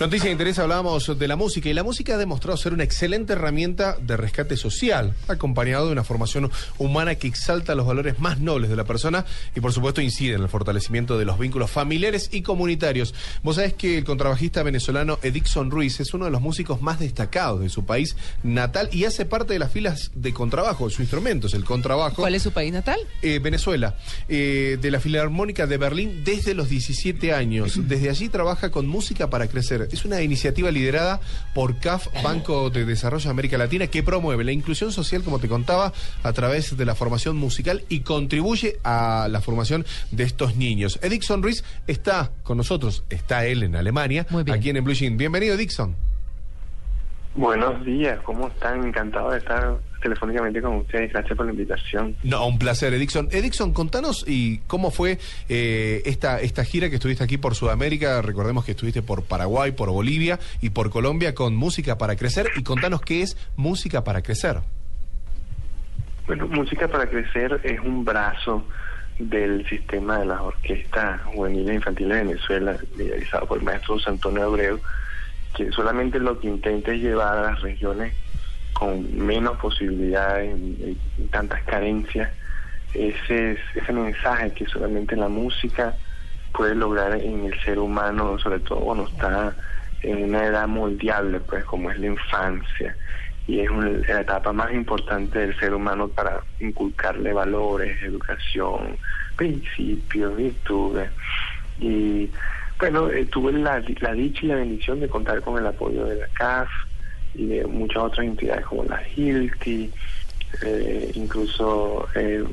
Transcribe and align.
Noticia 0.00 0.26
de 0.26 0.30
interés, 0.32 0.60
hablábamos 0.60 1.18
de 1.18 1.26
la 1.26 1.34
música 1.34 1.68
y 1.68 1.74
la 1.74 1.82
música 1.82 2.14
ha 2.14 2.18
demostrado 2.18 2.56
ser 2.56 2.72
una 2.72 2.84
excelente 2.84 3.32
herramienta 3.32 3.96
de 4.00 4.16
rescate 4.16 4.56
social, 4.56 5.12
acompañado 5.26 5.86
de 5.86 5.92
una 5.92 6.04
formación 6.04 6.52
humana 6.78 7.16
que 7.16 7.26
exalta 7.26 7.74
los 7.74 7.84
valores 7.84 8.20
más 8.20 8.38
nobles 8.38 8.70
de 8.70 8.76
la 8.76 8.84
persona 8.84 9.26
y 9.56 9.60
por 9.60 9.72
supuesto 9.72 10.00
incide 10.00 10.36
en 10.36 10.42
el 10.42 10.48
fortalecimiento 10.48 11.18
de 11.18 11.24
los 11.24 11.36
vínculos 11.36 11.72
familiares 11.72 12.28
y 12.30 12.42
comunitarios. 12.42 13.12
Vos 13.42 13.56
sabés 13.56 13.74
que 13.74 13.98
el 13.98 14.04
contrabajista 14.04 14.62
venezolano 14.62 15.18
Edixon 15.20 15.68
Ruiz 15.68 15.98
es 15.98 16.14
uno 16.14 16.26
de 16.26 16.30
los 16.30 16.40
músicos 16.40 16.80
más 16.80 17.00
destacados 17.00 17.60
de 17.60 17.68
su 17.68 17.84
país 17.84 18.14
natal 18.44 18.88
y 18.92 19.04
hace 19.04 19.24
parte 19.24 19.54
de 19.54 19.58
las 19.58 19.72
filas 19.72 20.12
de 20.14 20.32
contrabajo, 20.32 20.90
su 20.90 21.02
instrumento 21.02 21.48
es 21.48 21.54
el 21.54 21.64
contrabajo. 21.64 22.22
¿Cuál 22.22 22.36
es 22.36 22.44
su 22.44 22.52
país 22.52 22.72
natal? 22.72 23.00
Eh, 23.20 23.40
Venezuela, 23.40 23.96
eh, 24.28 24.78
de 24.80 24.90
la 24.92 25.00
Filarmónica 25.00 25.66
de 25.66 25.76
Berlín 25.76 26.22
desde 26.22 26.54
los 26.54 26.68
17 26.68 27.32
años. 27.32 27.80
Desde 27.88 28.10
allí 28.10 28.28
trabaja 28.28 28.70
con 28.70 28.86
música 28.86 29.28
para 29.28 29.48
crecer. 29.48 29.87
Es 29.92 30.04
una 30.04 30.22
iniciativa 30.22 30.70
liderada 30.70 31.20
por 31.54 31.78
CAF, 31.78 32.08
Banco 32.22 32.70
de 32.70 32.84
Desarrollo 32.84 33.24
de 33.24 33.30
América 33.30 33.58
Latina, 33.58 33.86
que 33.86 34.02
promueve 34.02 34.44
la 34.44 34.52
inclusión 34.52 34.92
social, 34.92 35.22
como 35.22 35.38
te 35.38 35.48
contaba, 35.48 35.92
a 36.22 36.32
través 36.32 36.76
de 36.76 36.84
la 36.84 36.94
formación 36.94 37.36
musical 37.36 37.84
y 37.88 38.00
contribuye 38.00 38.78
a 38.84 39.28
la 39.30 39.40
formación 39.40 39.84
de 40.10 40.24
estos 40.24 40.56
niños. 40.56 40.98
Edixon 41.02 41.42
Ruiz 41.42 41.64
está 41.86 42.30
con 42.42 42.56
nosotros, 42.56 43.04
está 43.10 43.46
él 43.46 43.62
en 43.62 43.76
Alemania, 43.76 44.26
aquí 44.52 44.70
en 44.70 44.84
Blue 44.84 44.94
Jean. 44.94 45.16
Bienvenido, 45.16 45.56
Dixon. 45.56 46.07
Buenos 47.34 47.84
días, 47.84 48.18
¿cómo 48.24 48.48
están? 48.48 48.84
Encantado 48.84 49.30
de 49.30 49.38
estar 49.38 49.78
telefónicamente 50.02 50.60
con 50.60 50.76
ustedes. 50.76 51.12
Gracias 51.12 51.36
por 51.36 51.46
la 51.46 51.52
invitación. 51.52 52.16
No, 52.22 52.46
un 52.46 52.58
placer, 52.58 52.92
Edixon. 52.94 53.28
Edixon, 53.30 53.72
contanos 53.72 54.24
y 54.26 54.58
cómo 54.66 54.90
fue 54.90 55.18
eh, 55.48 56.02
esta, 56.04 56.40
esta 56.40 56.64
gira 56.64 56.88
que 56.88 56.96
estuviste 56.96 57.24
aquí 57.24 57.38
por 57.38 57.54
Sudamérica. 57.54 58.22
Recordemos 58.22 58.64
que 58.64 58.72
estuviste 58.72 59.02
por 59.02 59.24
Paraguay, 59.24 59.72
por 59.72 59.90
Bolivia 59.90 60.38
y 60.60 60.70
por 60.70 60.90
Colombia 60.90 61.34
con 61.34 61.54
Música 61.56 61.98
para 61.98 62.16
Crecer. 62.16 62.48
Y 62.56 62.62
contanos 62.62 63.00
qué 63.02 63.22
es 63.22 63.36
Música 63.56 64.04
para 64.04 64.22
Crecer. 64.22 64.58
Bueno, 66.26 66.46
Música 66.48 66.88
para 66.88 67.08
Crecer 67.08 67.60
es 67.64 67.80
un 67.80 68.04
brazo 68.04 68.64
del 69.18 69.68
sistema 69.68 70.18
de 70.18 70.26
las 70.26 70.40
orquestas 70.40 71.20
juveniles 71.24 71.70
e 71.70 71.74
infantiles 71.74 72.16
de 72.18 72.24
Venezuela, 72.24 72.76
liderizado 72.96 73.46
por 73.46 73.58
el 73.58 73.64
maestro 73.64 73.94
José 73.94 74.10
Antonio 74.10 74.44
Abreu, 74.44 74.80
que 75.54 75.70
solamente 75.72 76.18
lo 76.18 76.38
que 76.38 76.48
intenta 76.48 76.92
es 76.92 77.00
llevar 77.00 77.38
a 77.38 77.42
las 77.42 77.60
regiones 77.62 78.14
con 78.72 79.16
menos 79.16 79.58
posibilidades 79.58 80.56
tantas 81.30 81.62
carencias 81.64 82.30
ese, 82.94 83.58
ese 83.74 83.92
mensaje 83.92 84.52
que 84.52 84.66
solamente 84.66 85.16
la 85.16 85.28
música 85.28 85.94
puede 86.52 86.74
lograr 86.74 87.14
en 87.14 87.46
el 87.46 87.60
ser 87.60 87.78
humano, 87.78 88.38
sobre 88.38 88.60
todo 88.60 88.80
cuando 88.80 89.06
está 89.06 89.54
en 90.02 90.24
una 90.24 90.46
edad 90.46 90.66
moldeable, 90.66 91.40
pues 91.40 91.64
como 91.64 91.90
es 91.90 91.98
la 91.98 92.06
infancia, 92.06 92.96
y 93.46 93.60
es 93.60 93.70
la 94.08 94.20
etapa 94.20 94.52
más 94.52 94.72
importante 94.72 95.38
del 95.38 95.58
ser 95.58 95.74
humano 95.74 96.08
para 96.08 96.42
inculcarle 96.60 97.32
valores, 97.32 98.00
educación, 98.02 98.98
principios, 99.36 100.36
virtudes. 100.36 101.10
Y 101.78 102.30
bueno, 102.78 103.10
eh, 103.10 103.26
tuve 103.26 103.52
la, 103.52 103.82
la 104.00 104.12
dicha 104.12 104.40
y 104.44 104.48
la 104.48 104.56
bendición 104.56 105.00
de 105.00 105.08
contar 105.08 105.40
con 105.42 105.58
el 105.58 105.66
apoyo 105.66 106.04
de 106.06 106.16
la 106.16 106.26
CAF 106.28 106.68
y 107.34 107.46
de 107.46 107.66
muchas 107.66 108.02
otras 108.04 108.26
entidades 108.26 108.64
como 108.66 108.84
la 108.84 109.02
HILTI, 109.14 109.92
eh, 110.62 111.10
incluso 111.14 112.08
eh, 112.14 112.44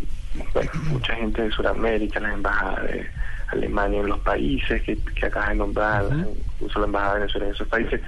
bueno, 0.53 0.71
mucha 0.91 1.15
gente 1.15 1.43
de 1.43 1.51
Sudamérica, 1.51 2.19
las 2.19 2.33
embajadas 2.33 2.83
de 2.91 3.09
Alemania 3.47 3.99
en 4.01 4.07
los 4.07 4.19
países 4.19 4.81
que, 4.81 4.97
que 4.97 5.25
acabas 5.27 5.49
de 5.49 5.55
nombrar, 5.55 6.05
incluso 6.55 6.79
la 6.79 6.85
embajada 6.87 7.13
de 7.13 7.19
Venezuela 7.21 7.47
en 7.47 7.53
esos 7.53 7.67
países, 7.67 8.01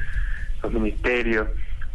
los 0.64 0.74
ministerios, 0.74 1.48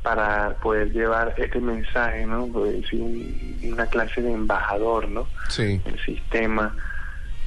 para 0.03 0.54
poder 0.60 0.91
llevar 0.93 1.34
este 1.37 1.60
mensaje, 1.60 2.27
¿no? 2.27 2.47
Poder 2.49 2.81
decir 2.81 3.00
un- 3.00 3.60
una 3.72 3.87
clase 3.87 4.21
de 4.22 4.33
embajador, 4.33 5.09
¿no? 5.09 5.28
Sí. 5.49 5.81
El 5.84 5.99
sistema 6.00 6.75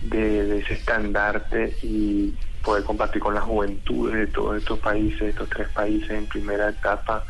de, 0.01 0.45
de 0.45 0.59
ese 0.59 0.73
estandarte 0.75 1.75
y 1.81 2.33
poder 2.65 2.83
compartir 2.83 3.21
con 3.21 3.35
las 3.35 3.43
juventudes 3.43 4.15
de 4.15 4.27
todos 4.27 4.57
estos 4.57 4.79
países, 4.79 5.21
estos 5.21 5.47
tres 5.49 5.69
países 5.69 6.09
en 6.09 6.25
primera 6.25 6.69
etapa 6.69 7.23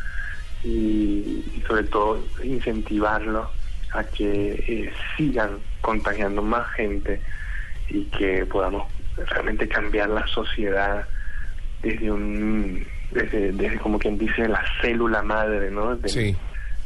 y, 0.63 1.43
y 1.53 1.63
sobre 1.67 1.83
todo 1.83 2.23
incentivarlos 2.43 3.47
a 3.91 4.03
que 4.05 4.53
eh, 4.67 4.93
sigan 5.15 5.59
contagiando 5.81 6.41
más 6.41 6.65
gente 6.71 7.21
y 7.89 8.05
que 8.05 8.45
podamos 8.45 8.87
realmente 9.17 9.67
cambiar 9.67 10.09
la 10.09 10.25
sociedad 10.27 11.05
desde 11.81 12.11
un 12.11 12.85
desde, 13.11 13.51
desde 13.51 13.77
como 13.79 13.99
quien 13.99 14.17
dice 14.17 14.47
la 14.47 14.63
célula 14.81 15.21
madre 15.21 15.69
no 15.69 15.95
del, 15.95 16.09
Sí. 16.09 16.35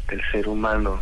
del 0.09 0.21
ser 0.31 0.47
humano 0.49 0.99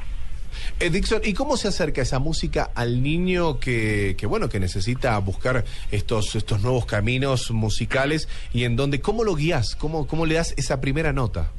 Eh, 0.79 0.90
Dixon, 0.90 1.22
¿y 1.23 1.34
cómo 1.34 1.57
se 1.57 1.68
acerca 1.68 2.01
esa 2.01 2.19
música 2.19 2.72
al 2.75 3.01
niño 3.01 3.59
que, 3.59 4.16
que, 4.18 4.25
bueno, 4.25 4.50
que 4.50 4.59
necesita 4.59 5.18
buscar 5.19 5.66
estos, 5.91 6.35
estos 6.35 6.62
nuevos 6.62 6.85
caminos 6.85 7.51
musicales 7.51 8.28
y 8.53 8.63
en 8.63 8.75
donde, 8.75 9.01
cómo 9.01 9.23
lo 9.23 9.35
guías? 9.35 9.75
¿Cómo, 9.75 10.07
cómo 10.07 10.25
le 10.25 10.35
das 10.35 10.53
esa 10.57 10.79
primera 10.81 11.13
nota? 11.13 11.51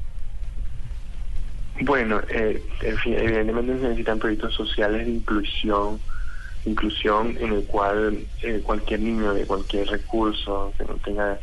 Bueno, 1.81 2.21
eh, 2.29 2.61
evidentemente 2.83 3.77
se 3.77 3.83
necesitan 3.83 4.19
proyectos 4.19 4.55
sociales 4.55 5.07
de 5.07 5.13
inclusión, 5.13 6.01
inclusión 6.65 7.37
en 7.41 7.53
el 7.53 7.65
cual 7.65 8.19
eh, 8.43 8.61
cualquier 8.65 9.01
niño 9.01 9.33
de 9.33 9.47
cualquier 9.47 9.87
recurso 9.87 10.73
que 10.77 10.85
no 10.85 10.95
tenga 10.95 11.39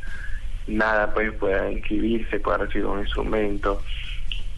nada 0.67 1.13
pues 1.13 1.31
pueda 1.33 1.71
inscribirse, 1.71 2.39
pueda 2.39 2.57
recibir 2.57 2.85
un 2.85 2.99
instrumento, 2.99 3.81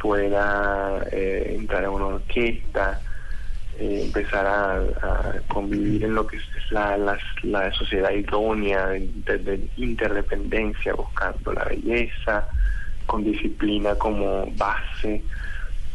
pueda 0.02 1.04
eh, 1.12 1.54
entrar 1.58 1.86
a 1.86 1.90
una 1.92 2.06
orquesta, 2.08 3.00
eh, 3.80 4.02
empezar 4.06 4.46
a, 4.46 4.76
a 5.02 5.34
convivir 5.48 6.04
en 6.06 6.16
lo 6.16 6.26
que 6.26 6.38
es 6.38 6.44
la, 6.72 6.98
la, 6.98 7.18
la 7.44 7.72
sociedad 7.74 8.12
idónea 8.12 8.88
de, 8.88 9.10
de- 9.26 9.38
de 9.38 9.70
interdependencia, 9.78 10.94
buscando 10.94 11.54
la 11.54 11.66
belleza, 11.66 12.48
con 13.06 13.24
disciplina 13.24 13.96
como 13.96 14.46
base 14.58 15.24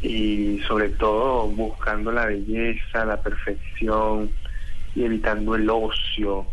y 0.01 0.59
sobre 0.67 0.89
todo 0.91 1.47
buscando 1.49 2.11
la 2.11 2.27
belleza, 2.27 3.05
la 3.05 3.21
perfección 3.21 4.31
y 4.95 5.05
evitando 5.05 5.55
el 5.55 5.69
ocio, 5.71 6.47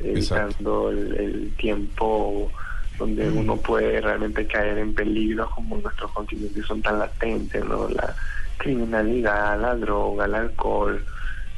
evitando 0.00 0.90
el, 0.90 1.16
el 1.18 1.52
tiempo 1.56 2.50
donde 2.98 3.28
uno 3.28 3.56
puede 3.56 4.00
realmente 4.00 4.46
caer 4.46 4.78
en 4.78 4.94
peligros 4.94 5.50
como 5.50 5.76
nuestros 5.76 6.10
continentes 6.12 6.64
son 6.66 6.80
tan 6.82 6.98
latentes, 6.98 7.64
¿no? 7.64 7.88
La 7.88 8.14
criminalidad, 8.56 9.60
la 9.60 9.74
droga, 9.74 10.24
el 10.24 10.34
alcohol, 10.34 11.04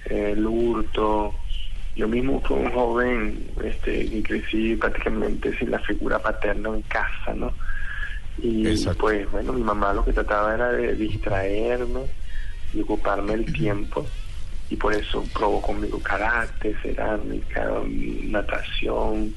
el 0.06 0.46
hurto. 0.46 1.34
Yo 1.94 2.08
mismo 2.08 2.40
fui 2.40 2.56
un 2.56 2.72
joven 2.72 3.50
este, 3.62 4.04
y 4.04 4.22
crecí 4.22 4.76
prácticamente 4.76 5.56
sin 5.58 5.70
la 5.70 5.78
figura 5.80 6.18
paterna 6.18 6.70
en 6.70 6.82
casa, 6.82 7.34
¿no? 7.34 7.52
Y 8.38 8.68
Exacto. 8.68 9.00
pues 9.00 9.30
bueno, 9.30 9.52
mi 9.52 9.62
mamá 9.62 9.92
lo 9.92 10.04
que 10.04 10.12
trataba 10.12 10.54
era 10.54 10.70
de 10.72 10.94
distraerme 10.94 12.02
y 12.72 12.80
ocuparme 12.82 13.34
el 13.34 13.52
tiempo 13.52 14.06
y 14.70 14.76
por 14.76 14.92
eso 14.92 15.24
probó 15.32 15.60
conmigo 15.60 15.98
karate, 16.00 16.74
cerámica, 16.82 17.68
natación 18.24 19.34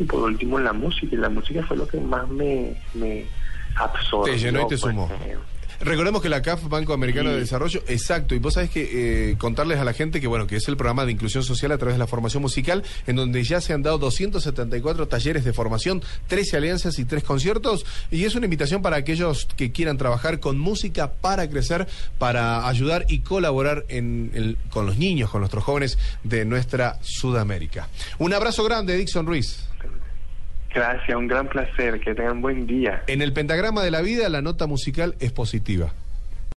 y 0.00 0.04
por 0.04 0.22
último 0.22 0.58
la 0.58 0.72
música 0.72 1.14
y 1.14 1.18
la 1.18 1.28
música 1.28 1.62
fue 1.64 1.76
lo 1.76 1.86
que 1.86 2.00
más 2.00 2.26
me, 2.28 2.74
me 2.94 3.26
absorbió. 3.76 4.32
Te 4.32 4.38
llenó 4.40 4.60
y 4.60 4.62
te 4.62 4.68
pues, 4.68 4.80
sumó. 4.80 5.10
eh, 5.24 5.36
Recordemos 5.82 6.20
que 6.20 6.28
la 6.28 6.42
CAF, 6.42 6.68
Banco 6.68 6.92
Americano 6.92 7.30
de. 7.30 7.40
Desarrollo, 7.40 7.82
exacto, 7.88 8.34
y 8.34 8.38
vos 8.38 8.52
sabés 8.54 8.68
que 8.68 9.30
eh, 9.30 9.36
contarles 9.38 9.78
a 9.78 9.84
la 9.84 9.94
gente 9.94 10.20
que 10.20 10.26
bueno, 10.26 10.46
que 10.46 10.56
es 10.56 10.68
el 10.68 10.76
programa 10.76 11.06
de 11.06 11.12
inclusión 11.12 11.42
social 11.42 11.72
a 11.72 11.78
través 11.78 11.94
de 11.94 11.98
la 11.98 12.06
formación 12.06 12.42
musical, 12.42 12.82
en 13.06 13.16
donde 13.16 13.42
ya 13.44 13.62
se 13.62 13.72
han 13.72 13.82
dado 13.82 13.96
274 13.98 15.08
talleres 15.08 15.42
de 15.44 15.54
formación, 15.54 16.02
13 16.28 16.58
alianzas 16.58 16.98
y 16.98 17.06
3 17.06 17.24
conciertos, 17.24 17.86
y 18.10 18.24
es 18.24 18.34
una 18.34 18.44
invitación 18.44 18.82
para 18.82 18.96
aquellos 18.96 19.46
que 19.56 19.72
quieran 19.72 19.96
trabajar 19.96 20.38
con 20.38 20.58
música 20.58 21.12
para 21.14 21.48
crecer, 21.48 21.88
para 22.18 22.68
ayudar 22.68 23.06
y 23.08 23.20
colaborar 23.20 23.86
en 23.88 24.30
el- 24.34 24.58
con 24.68 24.84
los 24.84 24.98
niños, 24.98 25.30
con 25.30 25.40
nuestros 25.40 25.64
jóvenes 25.64 25.96
de 26.24 26.44
nuestra 26.44 26.98
Sudamérica. 27.02 27.88
Un 28.18 28.34
abrazo 28.34 28.64
grande, 28.64 28.96
Dixon 28.98 29.24
Ruiz. 29.26 29.64
Gracias, 30.72 31.16
un 31.16 31.26
gran 31.26 31.48
placer, 31.48 32.00
que 32.00 32.14
tengan 32.14 32.40
buen 32.40 32.66
día. 32.66 33.02
En 33.08 33.22
el 33.22 33.32
pentagrama 33.32 33.82
de 33.82 33.90
la 33.90 34.02
vida 34.02 34.28
la 34.28 34.40
nota 34.40 34.66
musical 34.66 35.16
es 35.18 35.32
positiva. 35.32 35.92